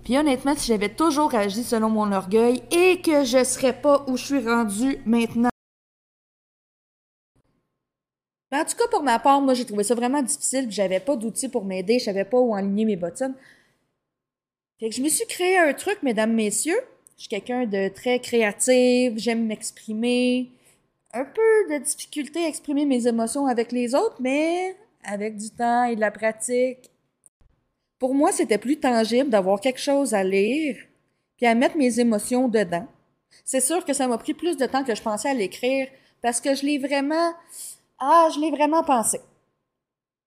Puis 0.05 0.19
honnêtement, 0.19 0.55
si 0.57 0.67
j'avais 0.67 0.89
toujours 0.89 1.35
agi 1.35 1.63
selon 1.63 1.89
mon 1.89 2.13
orgueil 2.13 2.63
et 2.71 3.01
que 3.01 3.25
je 3.25 3.45
serais 3.45 3.73
pas 3.73 4.05
où 4.09 4.17
je 4.17 4.25
suis 4.25 4.47
rendu 4.47 4.99
maintenant, 5.07 5.52
ben, 8.53 8.61
en 8.61 8.65
tout 8.67 8.77
cas, 8.77 8.87
pour 8.91 9.03
ma 9.03 9.19
part, 9.19 9.41
moi, 9.41 9.55
j'ai 9.55 9.65
trouvé 9.65 9.83
ça 9.83 9.95
vraiment 9.95 10.21
difficile. 10.21 10.67
J'avais 10.71 11.01
pas 11.01 11.17
d'outils 11.17 11.49
pour 11.49 11.65
m'aider. 11.65 11.99
Je 11.99 12.05
savais 12.05 12.27
pas 12.27 12.39
où 12.39 12.55
aligner 12.55 12.85
mes 12.85 12.97
bottines. 12.97 13.35
Fait 14.79 14.91
que 14.91 14.95
je 14.95 15.01
me 15.01 15.09
suis 15.09 15.27
créé 15.27 15.57
un 15.57 15.73
truc, 15.73 16.03
mesdames, 16.03 16.35
messieurs. 16.35 16.81
Je 17.17 17.23
suis 17.23 17.29
quelqu'un 17.31 17.65
de 17.65 17.89
très 17.89 18.19
créatif. 18.19 19.15
J'aime 19.17 19.47
m'exprimer. 19.47 20.51
Un 21.15 21.25
peu 21.25 21.75
de 21.75 21.79
difficulté 21.83 22.45
à 22.45 22.49
exprimer 22.49 22.85
mes 22.85 23.07
émotions 23.07 23.47
avec 23.47 23.73
les 23.73 23.95
autres, 23.95 24.17
mais 24.21 24.77
avec 25.03 25.39
du 25.39 25.49
temps 25.49 25.85
et 25.85 25.97
de 25.97 26.01
la 26.01 26.11
pratique. 26.11 26.91
Pour 27.99 28.15
moi, 28.15 28.33
c'était 28.33 28.59
plus 28.59 28.79
tangible 28.79 29.31
d'avoir 29.31 29.61
quelque 29.61 29.81
chose 29.81 30.13
à 30.13 30.25
lire 30.25 30.77
puis 31.39 31.47
à 31.47 31.55
mettre 31.55 31.79
mes 31.79 32.01
émotions 32.01 32.49
dedans. 32.49 32.87
C'est 33.45 33.61
sûr 33.61 33.85
que 33.85 33.95
ça 33.95 34.09
m'a 34.09 34.19
pris 34.19 34.35
plus 34.35 34.59
de 34.59 34.67
temps 34.67 34.85
que 34.85 34.95
je 34.95 35.03
pensais 35.03 35.31
à 35.31 35.35
l'écrire 35.35 35.89
parce 36.21 36.41
que 36.41 36.55
je 36.55 36.67
l'ai 36.67 36.79
vraiment 36.79 37.33
ah, 38.05 38.29
je 38.35 38.41
l'ai 38.41 38.51
vraiment 38.51 38.83
pensé. 38.83 39.21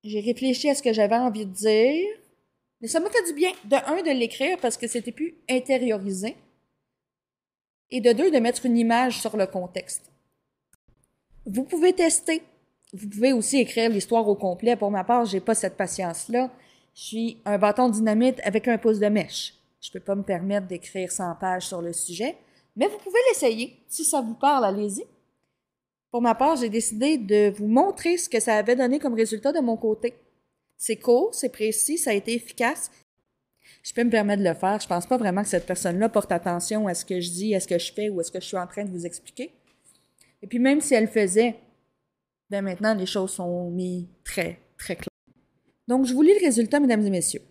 J'ai 0.03 0.21
réfléchi 0.21 0.69
à 0.69 0.75
ce 0.75 0.81
que 0.81 0.93
j'avais 0.93 1.17
envie 1.17 1.45
de 1.45 1.51
dire. 1.51 2.07
Mais 2.79 2.87
ça 2.87 3.01
m'a 3.01 3.09
fait 3.09 3.25
du 3.27 3.33
bien, 3.33 3.51
de 3.65 3.75
un, 3.75 4.01
de 4.01 4.17
l'écrire 4.17 4.57
parce 4.61 4.77
que 4.77 4.87
c'était 4.87 5.11
plus 5.11 5.35
intériorisé, 5.49 6.35
et 7.91 8.01
de 8.01 8.11
deux, 8.13 8.31
de 8.31 8.37
mettre 8.39 8.65
une 8.65 8.77
image 8.77 9.19
sur 9.19 9.35
le 9.35 9.45
contexte. 9.45 10.11
Vous 11.45 11.63
pouvez 11.63 11.93
tester. 11.93 12.41
Vous 12.93 13.09
pouvez 13.09 13.33
aussi 13.33 13.57
écrire 13.57 13.89
l'histoire 13.89 14.27
au 14.27 14.35
complet. 14.35 14.75
Pour 14.75 14.91
ma 14.91 15.03
part, 15.03 15.25
j'ai 15.25 15.39
pas 15.39 15.55
cette 15.55 15.77
patience-là. 15.77 16.49
Je 16.93 17.01
suis 17.01 17.37
un 17.45 17.57
bâton 17.57 17.89
dynamite 17.89 18.39
avec 18.43 18.67
un 18.67 18.77
pouce 18.77 18.99
de 18.99 19.07
mèche. 19.07 19.53
Je 19.81 19.91
peux 19.91 19.99
pas 19.99 20.15
me 20.15 20.23
permettre 20.23 20.67
d'écrire 20.67 21.11
100 21.11 21.35
pages 21.35 21.67
sur 21.67 21.81
le 21.81 21.93
sujet, 21.93 22.37
mais 22.75 22.87
vous 22.87 22.97
pouvez 22.97 23.19
l'essayer. 23.29 23.77
Si 23.89 24.05
ça 24.05 24.21
vous 24.21 24.33
parle, 24.33 24.65
allez-y. 24.65 25.03
Pour 26.15 26.21
ma 26.21 26.33
part, 26.33 26.55
j'ai 26.55 26.69
décidé 26.69 27.17
de 27.17 27.49
vous 27.49 27.67
montrer 27.67 28.17
ce 28.17 28.29
que 28.29 28.39
ça 28.39 28.55
avait 28.55 28.77
donné 28.77 28.99
comme 28.99 29.15
résultat 29.15 29.51
de 29.51 29.59
mon 29.59 29.75
côté. 29.75 30.13
C'est 30.77 30.95
court, 30.95 31.35
c'est 31.35 31.49
précis, 31.49 31.97
ça 31.97 32.11
a 32.11 32.13
été 32.13 32.33
efficace. 32.33 32.89
Je 33.83 33.93
peux 33.93 34.05
me 34.05 34.09
permettre 34.09 34.41
de 34.41 34.47
le 34.47 34.53
faire. 34.53 34.79
Je 34.79 34.87
pense 34.87 35.05
pas 35.05 35.17
vraiment 35.17 35.43
que 35.43 35.49
cette 35.49 35.65
personne-là 35.65 36.07
porte 36.07 36.31
attention 36.31 36.87
à 36.87 36.93
ce 36.93 37.03
que 37.03 37.19
je 37.19 37.29
dis, 37.31 37.53
à 37.53 37.59
ce 37.59 37.67
que 37.67 37.77
je 37.77 37.91
fais 37.91 38.07
ou 38.07 38.21
à 38.21 38.23
ce 38.23 38.31
que 38.31 38.39
je 38.39 38.45
suis 38.45 38.55
en 38.55 38.65
train 38.65 38.85
de 38.85 38.91
vous 38.91 39.05
expliquer. 39.05 39.51
Et 40.41 40.47
puis 40.47 40.57
même 40.57 40.79
si 40.79 40.93
elle 40.93 41.09
faisait, 41.09 41.57
ben 42.49 42.61
maintenant 42.61 42.93
les 42.93 43.05
choses 43.05 43.31
sont 43.31 43.69
mises 43.69 44.05
très, 44.23 44.61
très 44.77 44.95
claires. 44.95 45.09
Donc 45.89 46.05
je 46.05 46.13
vous 46.13 46.21
lis 46.21 46.39
le 46.39 46.45
résultat, 46.45 46.79
mesdames 46.79 47.05
et 47.05 47.09
messieurs. 47.09 47.43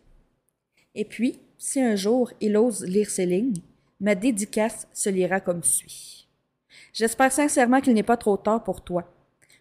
Et 0.95 1.05
puis, 1.05 1.39
si 1.59 1.83
un 1.83 1.97
jour 1.97 2.33
il 2.41 2.57
ose 2.57 2.83
lire 2.83 3.11
ces 3.11 3.27
lignes, 3.27 3.61
ma 4.01 4.15
dédicace 4.15 4.89
se 4.95 5.11
lira 5.11 5.41
comme 5.41 5.63
suit. 5.63 6.24
J'espère 6.93 7.33
sincèrement 7.33 7.81
qu'il 7.81 7.95
n'est 7.95 8.03
pas 8.03 8.17
trop 8.17 8.37
tard 8.37 8.63
pour 8.63 8.83
toi. 8.83 9.05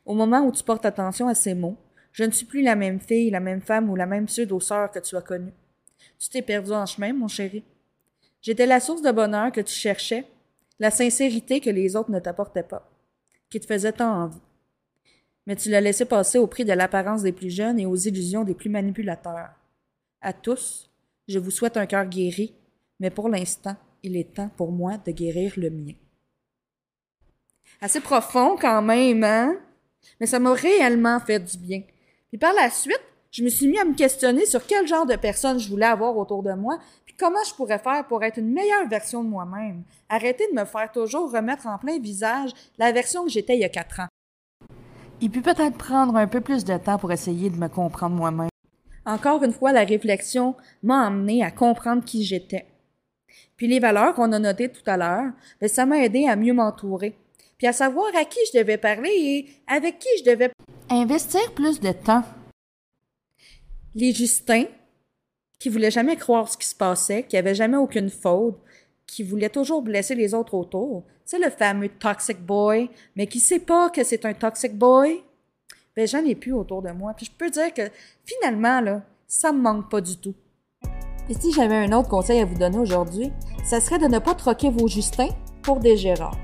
Au 0.06 0.14
moment 0.14 0.46
où 0.46 0.52
tu 0.52 0.64
portes 0.64 0.86
attention 0.86 1.28
à 1.28 1.36
ces 1.36 1.54
mots, 1.54 1.78
je 2.12 2.24
ne 2.24 2.32
suis 2.32 2.46
plus 2.46 2.62
la 2.62 2.76
même 2.76 3.00
fille, 3.00 3.32
la 3.32 3.40
même 3.40 3.62
femme 3.62 3.90
ou 3.90 3.96
la 3.96 4.06
même 4.06 4.26
pseudo-sœur 4.26 4.92
que 4.92 5.00
tu 5.00 5.16
as 5.16 5.22
connue. 5.22 5.54
Tu 6.20 6.30
t'es 6.30 6.42
perdu 6.42 6.72
en 6.72 6.86
chemin, 6.86 7.14
mon 7.14 7.28
chéri. 7.28 7.64
J'étais 8.42 8.66
la 8.66 8.80
source 8.80 9.02
de 9.02 9.12
bonheur 9.12 9.52
que 9.52 9.62
tu 9.62 9.74
cherchais, 9.74 10.26
la 10.80 10.92
sincérité 10.92 11.60
que 11.60 11.70
les 11.70 11.96
autres 11.96 12.12
ne 12.12 12.20
t'apportaient 12.20 12.64
pas, 12.64 12.90
qui 13.50 13.60
te 13.60 13.66
faisait 13.66 13.94
tant 13.94 14.24
envie. 14.24 14.42
Mais 15.48 15.56
tu 15.56 15.70
l'as 15.70 15.82
laissé 15.82 16.06
passer 16.06 16.38
au 16.38 16.48
prix 16.48 16.66
de 16.66 16.74
l'apparence 16.74 17.24
des 17.24 17.32
plus 17.32 17.50
jeunes 17.50 17.80
et 17.80 17.86
aux 17.86 17.96
illusions 17.96 18.44
des 18.44 18.54
plus 18.54 18.70
manipulateurs. 18.70 19.52
À 20.22 20.34
tous, 20.34 20.90
je 21.28 21.40
vous 21.40 21.52
souhaite 21.52 21.78
un 21.78 21.86
cœur 21.86 22.06
guéri, 22.06 22.54
mais 23.00 23.10
pour 23.10 23.30
l'instant, 23.30 23.76
il 24.04 24.18
est 24.18 24.34
temps 24.36 24.50
pour 24.56 24.72
moi 24.72 24.98
de 24.98 25.12
guérir 25.12 25.54
le 25.58 25.70
mien. 25.70 25.94
Assez 27.82 28.00
profond 28.00 28.56
quand 28.60 28.82
même, 28.82 29.24
hein? 29.24 29.56
Mais 30.20 30.26
ça 30.26 30.40
m'a 30.40 30.54
réellement 30.54 31.20
fait 31.20 31.40
du 31.40 31.58
bien. 31.58 31.82
Puis 32.30 32.38
par 32.38 32.54
la 32.54 32.70
suite, 32.70 33.02
je 33.32 33.44
me 33.44 33.50
suis 33.50 33.68
mis 33.68 33.80
à 33.80 33.86
me 33.86 33.96
questionner 33.96 34.46
sur 34.46 34.66
quel 34.66 34.88
genre 34.88 35.06
de 35.06 35.16
personne 35.16 35.58
je 35.58 35.70
voulais 35.70 35.88
avoir 35.88 36.16
autour 36.16 36.44
de 36.44 36.54
moi, 36.54 36.78
puis 37.06 37.16
comment 37.18 37.44
je 37.48 37.54
pourrais 37.56 37.80
faire 37.80 38.06
pour 38.08 38.24
être 38.24 38.38
une 38.38 38.54
meilleure 38.54 38.88
version 38.88 39.24
de 39.24 39.30
moi-même. 39.30 39.84
Arrêter 40.08 40.48
de 40.52 40.60
me 40.60 40.66
faire 40.66 40.92
toujours 40.92 41.32
remettre 41.32 41.66
en 41.66 41.78
plein 41.78 41.98
visage 42.00 42.52
la 42.78 42.92
version 42.92 43.24
que 43.24 43.32
j'étais 43.32 43.56
il 43.56 43.62
y 43.62 43.66
a 43.66 43.70
quatre 43.70 44.02
ans. 44.02 44.08
Il 45.20 45.32
peut 45.32 45.42
peut-être 45.42 45.78
prendre 45.78 46.16
un 46.16 46.28
peu 46.28 46.42
plus 46.42 46.64
de 46.64 46.78
temps 46.78 46.98
pour 46.98 47.12
essayer 47.12 47.50
de 47.50 47.58
me 47.58 47.70
comprendre 47.70 48.16
moi-même. 48.16 48.50
Encore 49.06 49.44
une 49.44 49.54
fois, 49.54 49.72
la 49.72 49.84
réflexion 49.84 50.56
m'a 50.82 51.08
amené 51.08 51.44
à 51.44 51.52
comprendre 51.52 52.04
qui 52.04 52.24
j'étais. 52.24 52.68
Puis 53.58 53.68
les 53.68 53.80
valeurs 53.80 54.14
qu'on 54.14 54.32
a 54.32 54.40
notées 54.40 54.70
tout 54.70 54.84
à 54.86 54.98
l'heure, 54.98 55.32
ben, 55.60 55.70
ça 55.70 55.86
m'a 55.86 56.00
aidé 56.00 56.28
à 56.28 56.36
mieux 56.36 56.54
m'entourer, 56.54 57.16
puis 57.58 57.68
à 57.68 57.74
savoir 57.74 58.08
à 58.16 58.26
qui 58.26 58.40
je 58.52 58.60
devais 58.60 58.78
parler 58.78 59.10
et 59.10 59.50
avec 59.68 60.00
qui 60.00 60.10
je 60.20 60.30
devais 60.30 60.52
investir 60.90 61.54
plus 61.54 61.80
de 61.80 61.92
temps. 61.92 62.24
Les 63.96 64.14
Justins, 64.14 64.66
qui 65.60 65.70
voulaient 65.70 65.92
jamais 65.92 66.18
croire 66.18 66.50
ce 66.50 66.58
qui 66.58 66.68
se 66.68 66.76
passait, 66.76 67.24
qui 67.24 67.38
avaient 67.38 67.56
jamais 67.56 67.78
aucune 67.78 68.10
faute, 68.10 68.60
qui 69.08 69.24
voulaient 69.24 69.50
toujours 69.50 69.82
blesser 69.82 70.16
les 70.16 70.34
autres 70.34 70.56
autour, 70.56 71.04
c'est 71.26 71.40
le 71.40 71.50
fameux 71.50 71.90
toxic 71.90 72.40
boy, 72.40 72.90
mais 73.16 73.28
qui 73.28 73.40
sait 73.40 73.60
pas 73.60 73.90
que 73.90 74.04
c'est 74.04 74.26
un 74.26 74.34
toxic 74.34 74.78
boy, 74.78 75.24
ben 75.96 76.08
j'en 76.08 76.26
ai 76.26 76.36
plus 76.36 76.54
autour 76.54 76.82
de 76.82 76.92
moi. 76.92 77.14
Puis 77.16 77.28
je 77.28 77.32
peux 77.32 77.50
dire 77.50 77.74
que 77.74 77.90
finalement 78.26 78.82
là, 78.82 79.04
ça 79.28 79.52
me 79.52 79.62
manque 79.62 79.90
pas 79.90 80.02
du 80.02 80.18
tout. 80.18 80.36
Et 81.30 81.34
si 81.34 81.54
j'avais 81.54 81.76
un 81.76 81.92
autre 81.94 82.10
conseil 82.10 82.42
à 82.42 82.46
vous 82.46 82.58
donner 82.58 82.78
aujourd'hui, 82.78 83.32
ça 83.64 83.80
serait 83.80 84.00
de 84.00 84.08
ne 84.08 84.20
pas 84.20 84.36
troquer 84.36 84.70
vos 84.70 84.88
Justins 84.88 85.30
pour 85.62 85.80
des 85.80 85.96
Gérards. 85.96 86.38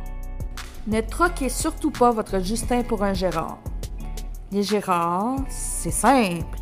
Ne 0.88 1.02
troquez 1.02 1.50
surtout 1.50 1.92
pas 1.92 2.12
votre 2.12 2.40
Justin 2.40 2.84
pour 2.84 3.04
un 3.04 3.14
Gérard. 3.14 3.60
Les 4.52 4.64
Gérards, 4.64 5.38
c'est 5.50 5.92
simple. 5.92 6.60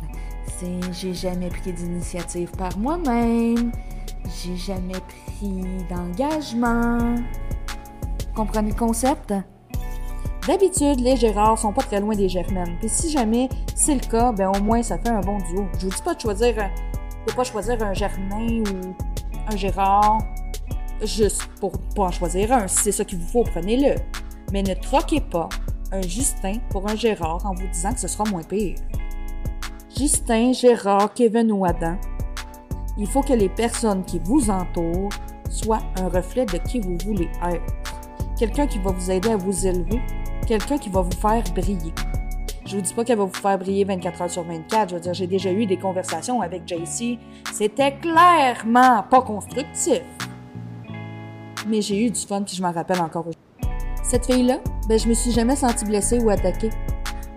C'est 0.58 0.92
j'ai 0.92 1.14
jamais 1.14 1.48
pris 1.48 1.72
d'initiative 1.72 2.50
par 2.50 2.76
moi-même. 2.76 3.72
J'ai 4.42 4.56
jamais 4.56 5.00
pris 5.00 5.64
d'engagement. 5.88 7.14
Comprenez 8.34 8.70
le 8.70 8.74
concept? 8.74 9.32
D'habitude, 10.46 11.00
les 11.00 11.16
Gérards 11.16 11.58
sont 11.58 11.72
pas 11.72 11.82
très 11.82 12.00
loin 12.00 12.14
des 12.14 12.28
Germaines. 12.28 12.76
Puis 12.80 12.88
si 12.88 13.10
jamais 13.10 13.48
c'est 13.74 13.94
le 13.94 14.00
cas, 14.00 14.32
ben 14.32 14.50
au 14.54 14.60
moins 14.62 14.82
ça 14.82 14.98
fait 14.98 15.10
un 15.10 15.20
bon 15.20 15.38
duo. 15.38 15.66
Je 15.78 15.86
vous 15.86 15.92
dis 15.94 16.02
pas 16.02 16.14
de 16.14 16.20
choisir, 16.20 16.54
de 16.54 17.32
pas 17.32 17.44
choisir 17.44 17.82
un 17.82 17.94
Germain 17.94 18.62
ou 18.72 18.94
un 19.50 19.56
Gérard 19.56 20.18
juste 21.02 21.46
pour 21.60 21.72
pas 21.94 22.04
en 22.04 22.10
choisir 22.10 22.52
un. 22.52 22.68
Si 22.68 22.84
c'est 22.84 22.92
ça 22.92 23.04
qu'il 23.04 23.18
vous 23.18 23.28
faut, 23.28 23.44
prenez-le. 23.44 23.94
Mais 24.52 24.62
ne 24.62 24.74
troquez 24.74 25.20
pas 25.20 25.48
un 25.92 26.02
Justin 26.02 26.54
pour 26.70 26.88
un 26.88 26.96
Gérard 26.96 27.44
en 27.44 27.54
vous 27.54 27.66
disant 27.68 27.92
que 27.92 28.00
ce 28.00 28.08
sera 28.08 28.24
moins 28.24 28.42
pire. 28.42 28.76
Justin, 29.96 30.52
Gérard, 30.52 31.12
Kevin 31.14 31.50
ou 31.52 31.64
Adam, 31.64 31.96
il 32.98 33.06
faut 33.06 33.22
que 33.22 33.32
les 33.32 33.48
personnes 33.48 34.04
qui 34.04 34.20
vous 34.24 34.50
entourent 34.50 35.10
soient 35.50 35.82
un 35.96 36.08
reflet 36.08 36.46
de 36.46 36.58
qui 36.58 36.80
vous 36.80 36.98
voulez 37.04 37.30
être. 37.48 37.74
Quelqu'un 38.38 38.66
qui 38.66 38.78
va 38.78 38.92
vous 38.92 39.10
aider 39.10 39.30
à 39.30 39.36
vous 39.36 39.66
élever, 39.66 40.00
quelqu'un 40.46 40.78
qui 40.78 40.88
va 40.88 41.02
vous 41.02 41.16
faire 41.20 41.42
briller. 41.54 41.92
Je 42.64 42.76
vous 42.76 42.82
dis 42.82 42.92
pas 42.92 43.02
qu'elle 43.02 43.18
va 43.18 43.24
vous 43.24 43.32
faire 43.32 43.58
briller 43.58 43.84
24 43.84 44.22
heures 44.22 44.30
sur 44.30 44.42
24. 44.44 44.90
Je 44.90 44.94
veux 44.96 45.00
dire, 45.00 45.14
j'ai 45.14 45.26
déjà 45.26 45.50
eu 45.50 45.64
des 45.64 45.78
conversations 45.78 46.42
avec 46.42 46.68
JC. 46.68 47.18
C'était 47.52 47.96
clairement 47.98 49.02
pas 49.10 49.22
constructif. 49.22 50.02
Mais 51.68 51.82
j'ai 51.82 52.06
eu 52.06 52.10
du 52.10 52.20
fun 52.20 52.42
puis 52.42 52.56
je 52.56 52.62
m'en 52.62 52.72
rappelle 52.72 53.00
encore 53.00 53.26
aujourd'hui. 53.26 53.42
Cette 54.02 54.24
fille-là, 54.24 54.58
ben, 54.88 54.98
je 54.98 55.06
me 55.06 55.12
suis 55.12 55.32
jamais 55.32 55.54
sentie 55.54 55.84
blessée 55.84 56.18
ou 56.18 56.30
attaquée. 56.30 56.70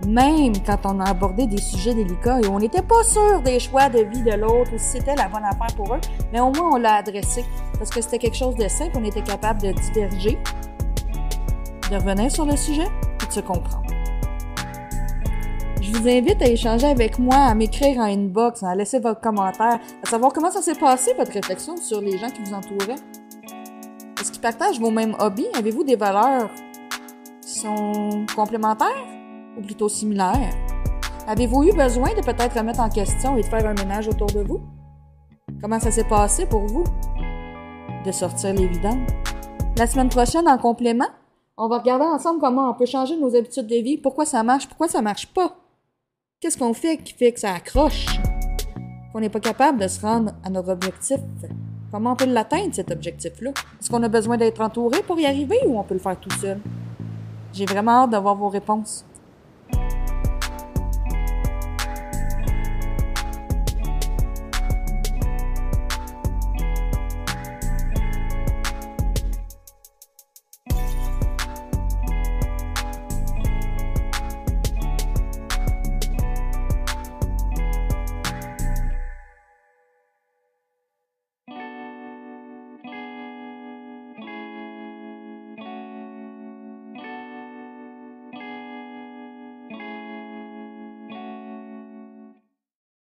Même 0.08 0.54
quand 0.66 0.80
on 0.86 1.00
a 1.00 1.10
abordé 1.10 1.46
des 1.46 1.60
sujets 1.62 1.94
délicats 1.94 2.40
et 2.42 2.48
on 2.48 2.60
n'était 2.60 2.82
pas 2.82 3.04
sûr 3.04 3.42
des 3.42 3.60
choix 3.60 3.90
de 3.90 4.00
vie 4.00 4.24
de 4.24 4.32
l'autre 4.32 4.74
ou 4.74 4.78
si 4.78 4.98
c'était 4.98 5.16
la 5.16 5.28
bonne 5.28 5.44
affaire 5.44 5.76
pour 5.76 5.94
eux, 5.94 6.00
mais 6.32 6.40
au 6.40 6.52
moins 6.52 6.72
on 6.74 6.78
l'a 6.78 6.96
adressé 6.96 7.46
parce 7.78 7.92
que 7.92 8.02
c'était 8.02 8.18
quelque 8.18 8.38
chose 8.38 8.56
de 8.56 8.68
simple, 8.68 8.98
on 8.98 9.04
était 9.04 9.22
capable 9.22 9.62
de 9.62 9.72
diverger, 9.72 10.40
de 11.92 11.96
revenir 11.96 12.32
sur 12.32 12.46
le 12.46 12.56
sujet 12.56 12.88
et 13.22 13.28
de 13.28 13.32
se 13.32 13.42
comprendre. 13.42 13.84
Je 15.82 15.92
vous 15.92 16.08
invite 16.08 16.42
à 16.42 16.48
échanger 16.48 16.88
avec 16.88 17.20
moi, 17.20 17.36
à 17.36 17.54
m'écrire 17.54 17.98
en 17.98 18.06
inbox, 18.06 18.64
à 18.64 18.74
laisser 18.76 19.00
votre 19.00 19.20
commentaire, 19.20 19.80
à 20.04 20.10
savoir 20.10 20.32
comment 20.32 20.52
ça 20.52 20.62
s'est 20.62 20.76
passé 20.76 21.14
votre 21.18 21.34
réflexion 21.34 21.76
sur 21.76 22.02
les 22.02 22.18
gens 22.18 22.30
qui 22.30 22.42
vous 22.44 22.54
entouraient. 22.54 22.96
Partagent 24.42 24.80
vos 24.80 24.90
mêmes 24.90 25.16
hobbies? 25.20 25.46
Avez-vous 25.54 25.84
des 25.84 25.96
valeurs 25.96 26.50
qui 27.44 27.60
sont 27.60 28.26
complémentaires 28.36 29.06
ou 29.56 29.62
plutôt 29.62 29.88
similaires? 29.88 30.56
Avez-vous 31.28 31.66
eu 31.66 31.74
besoin 31.74 32.10
de 32.16 32.22
peut-être 32.22 32.58
remettre 32.58 32.80
en 32.80 32.90
question 32.90 33.38
et 33.38 33.42
de 33.42 33.46
faire 33.46 33.64
un 33.68 33.76
ménage 33.76 34.08
autour 34.08 34.32
de 34.32 34.40
vous? 34.40 34.60
Comment 35.62 35.80
ça 35.80 35.92
s'est 35.92 36.08
passé 36.08 36.48
pour 36.48 36.66
vous 36.66 36.84
de 38.04 38.12
sortir 38.12 38.56
l'évident? 38.56 38.98
La 39.78 39.86
semaine 39.86 40.10
prochaine, 40.10 40.48
en 40.48 40.58
complément, 40.58 41.10
on 41.56 41.68
va 41.68 41.78
regarder 41.78 42.06
ensemble 42.06 42.40
comment 42.40 42.72
on 42.72 42.74
peut 42.74 42.88
changer 42.88 43.18
nos 43.18 43.36
habitudes 43.36 43.68
de 43.68 43.76
vie, 43.76 44.00
pourquoi 44.00 44.26
ça 44.26 44.42
marche, 44.42 44.68
pourquoi 44.68 44.88
ça 44.88 45.04
marche 45.04 45.28
pas. 45.28 45.56
Qu'est-ce 46.40 46.58
qu'on 46.58 46.74
fait 46.74 46.98
qui 46.98 47.14
fait 47.14 47.32
que 47.32 47.40
ça 47.40 47.54
accroche? 47.54 48.08
Qu'on 49.14 49.20
n'est 49.20 49.30
pas 49.30 49.40
capable 49.40 49.80
de 49.80 49.88
se 49.88 50.02
rendre 50.02 50.32
à 50.44 50.50
notre 50.50 50.70
objectif 50.70 51.20
Comment 51.92 52.14
on 52.14 52.16
peut 52.16 52.26
l'atteindre, 52.26 52.74
cet 52.74 52.90
objectif-là? 52.90 53.52
Est-ce 53.52 53.90
qu'on 53.90 54.02
a 54.02 54.08
besoin 54.08 54.38
d'être 54.38 54.62
entouré 54.62 55.04
pour 55.04 55.20
y 55.20 55.26
arriver 55.26 55.60
ou 55.68 55.78
on 55.78 55.84
peut 55.84 55.94
le 55.94 56.00
faire 56.00 56.18
tout 56.18 56.32
seul? 56.40 56.58
J'ai 57.52 57.66
vraiment 57.66 58.04
hâte 58.04 58.12
d'avoir 58.12 58.34
vos 58.36 58.48
réponses. 58.48 59.04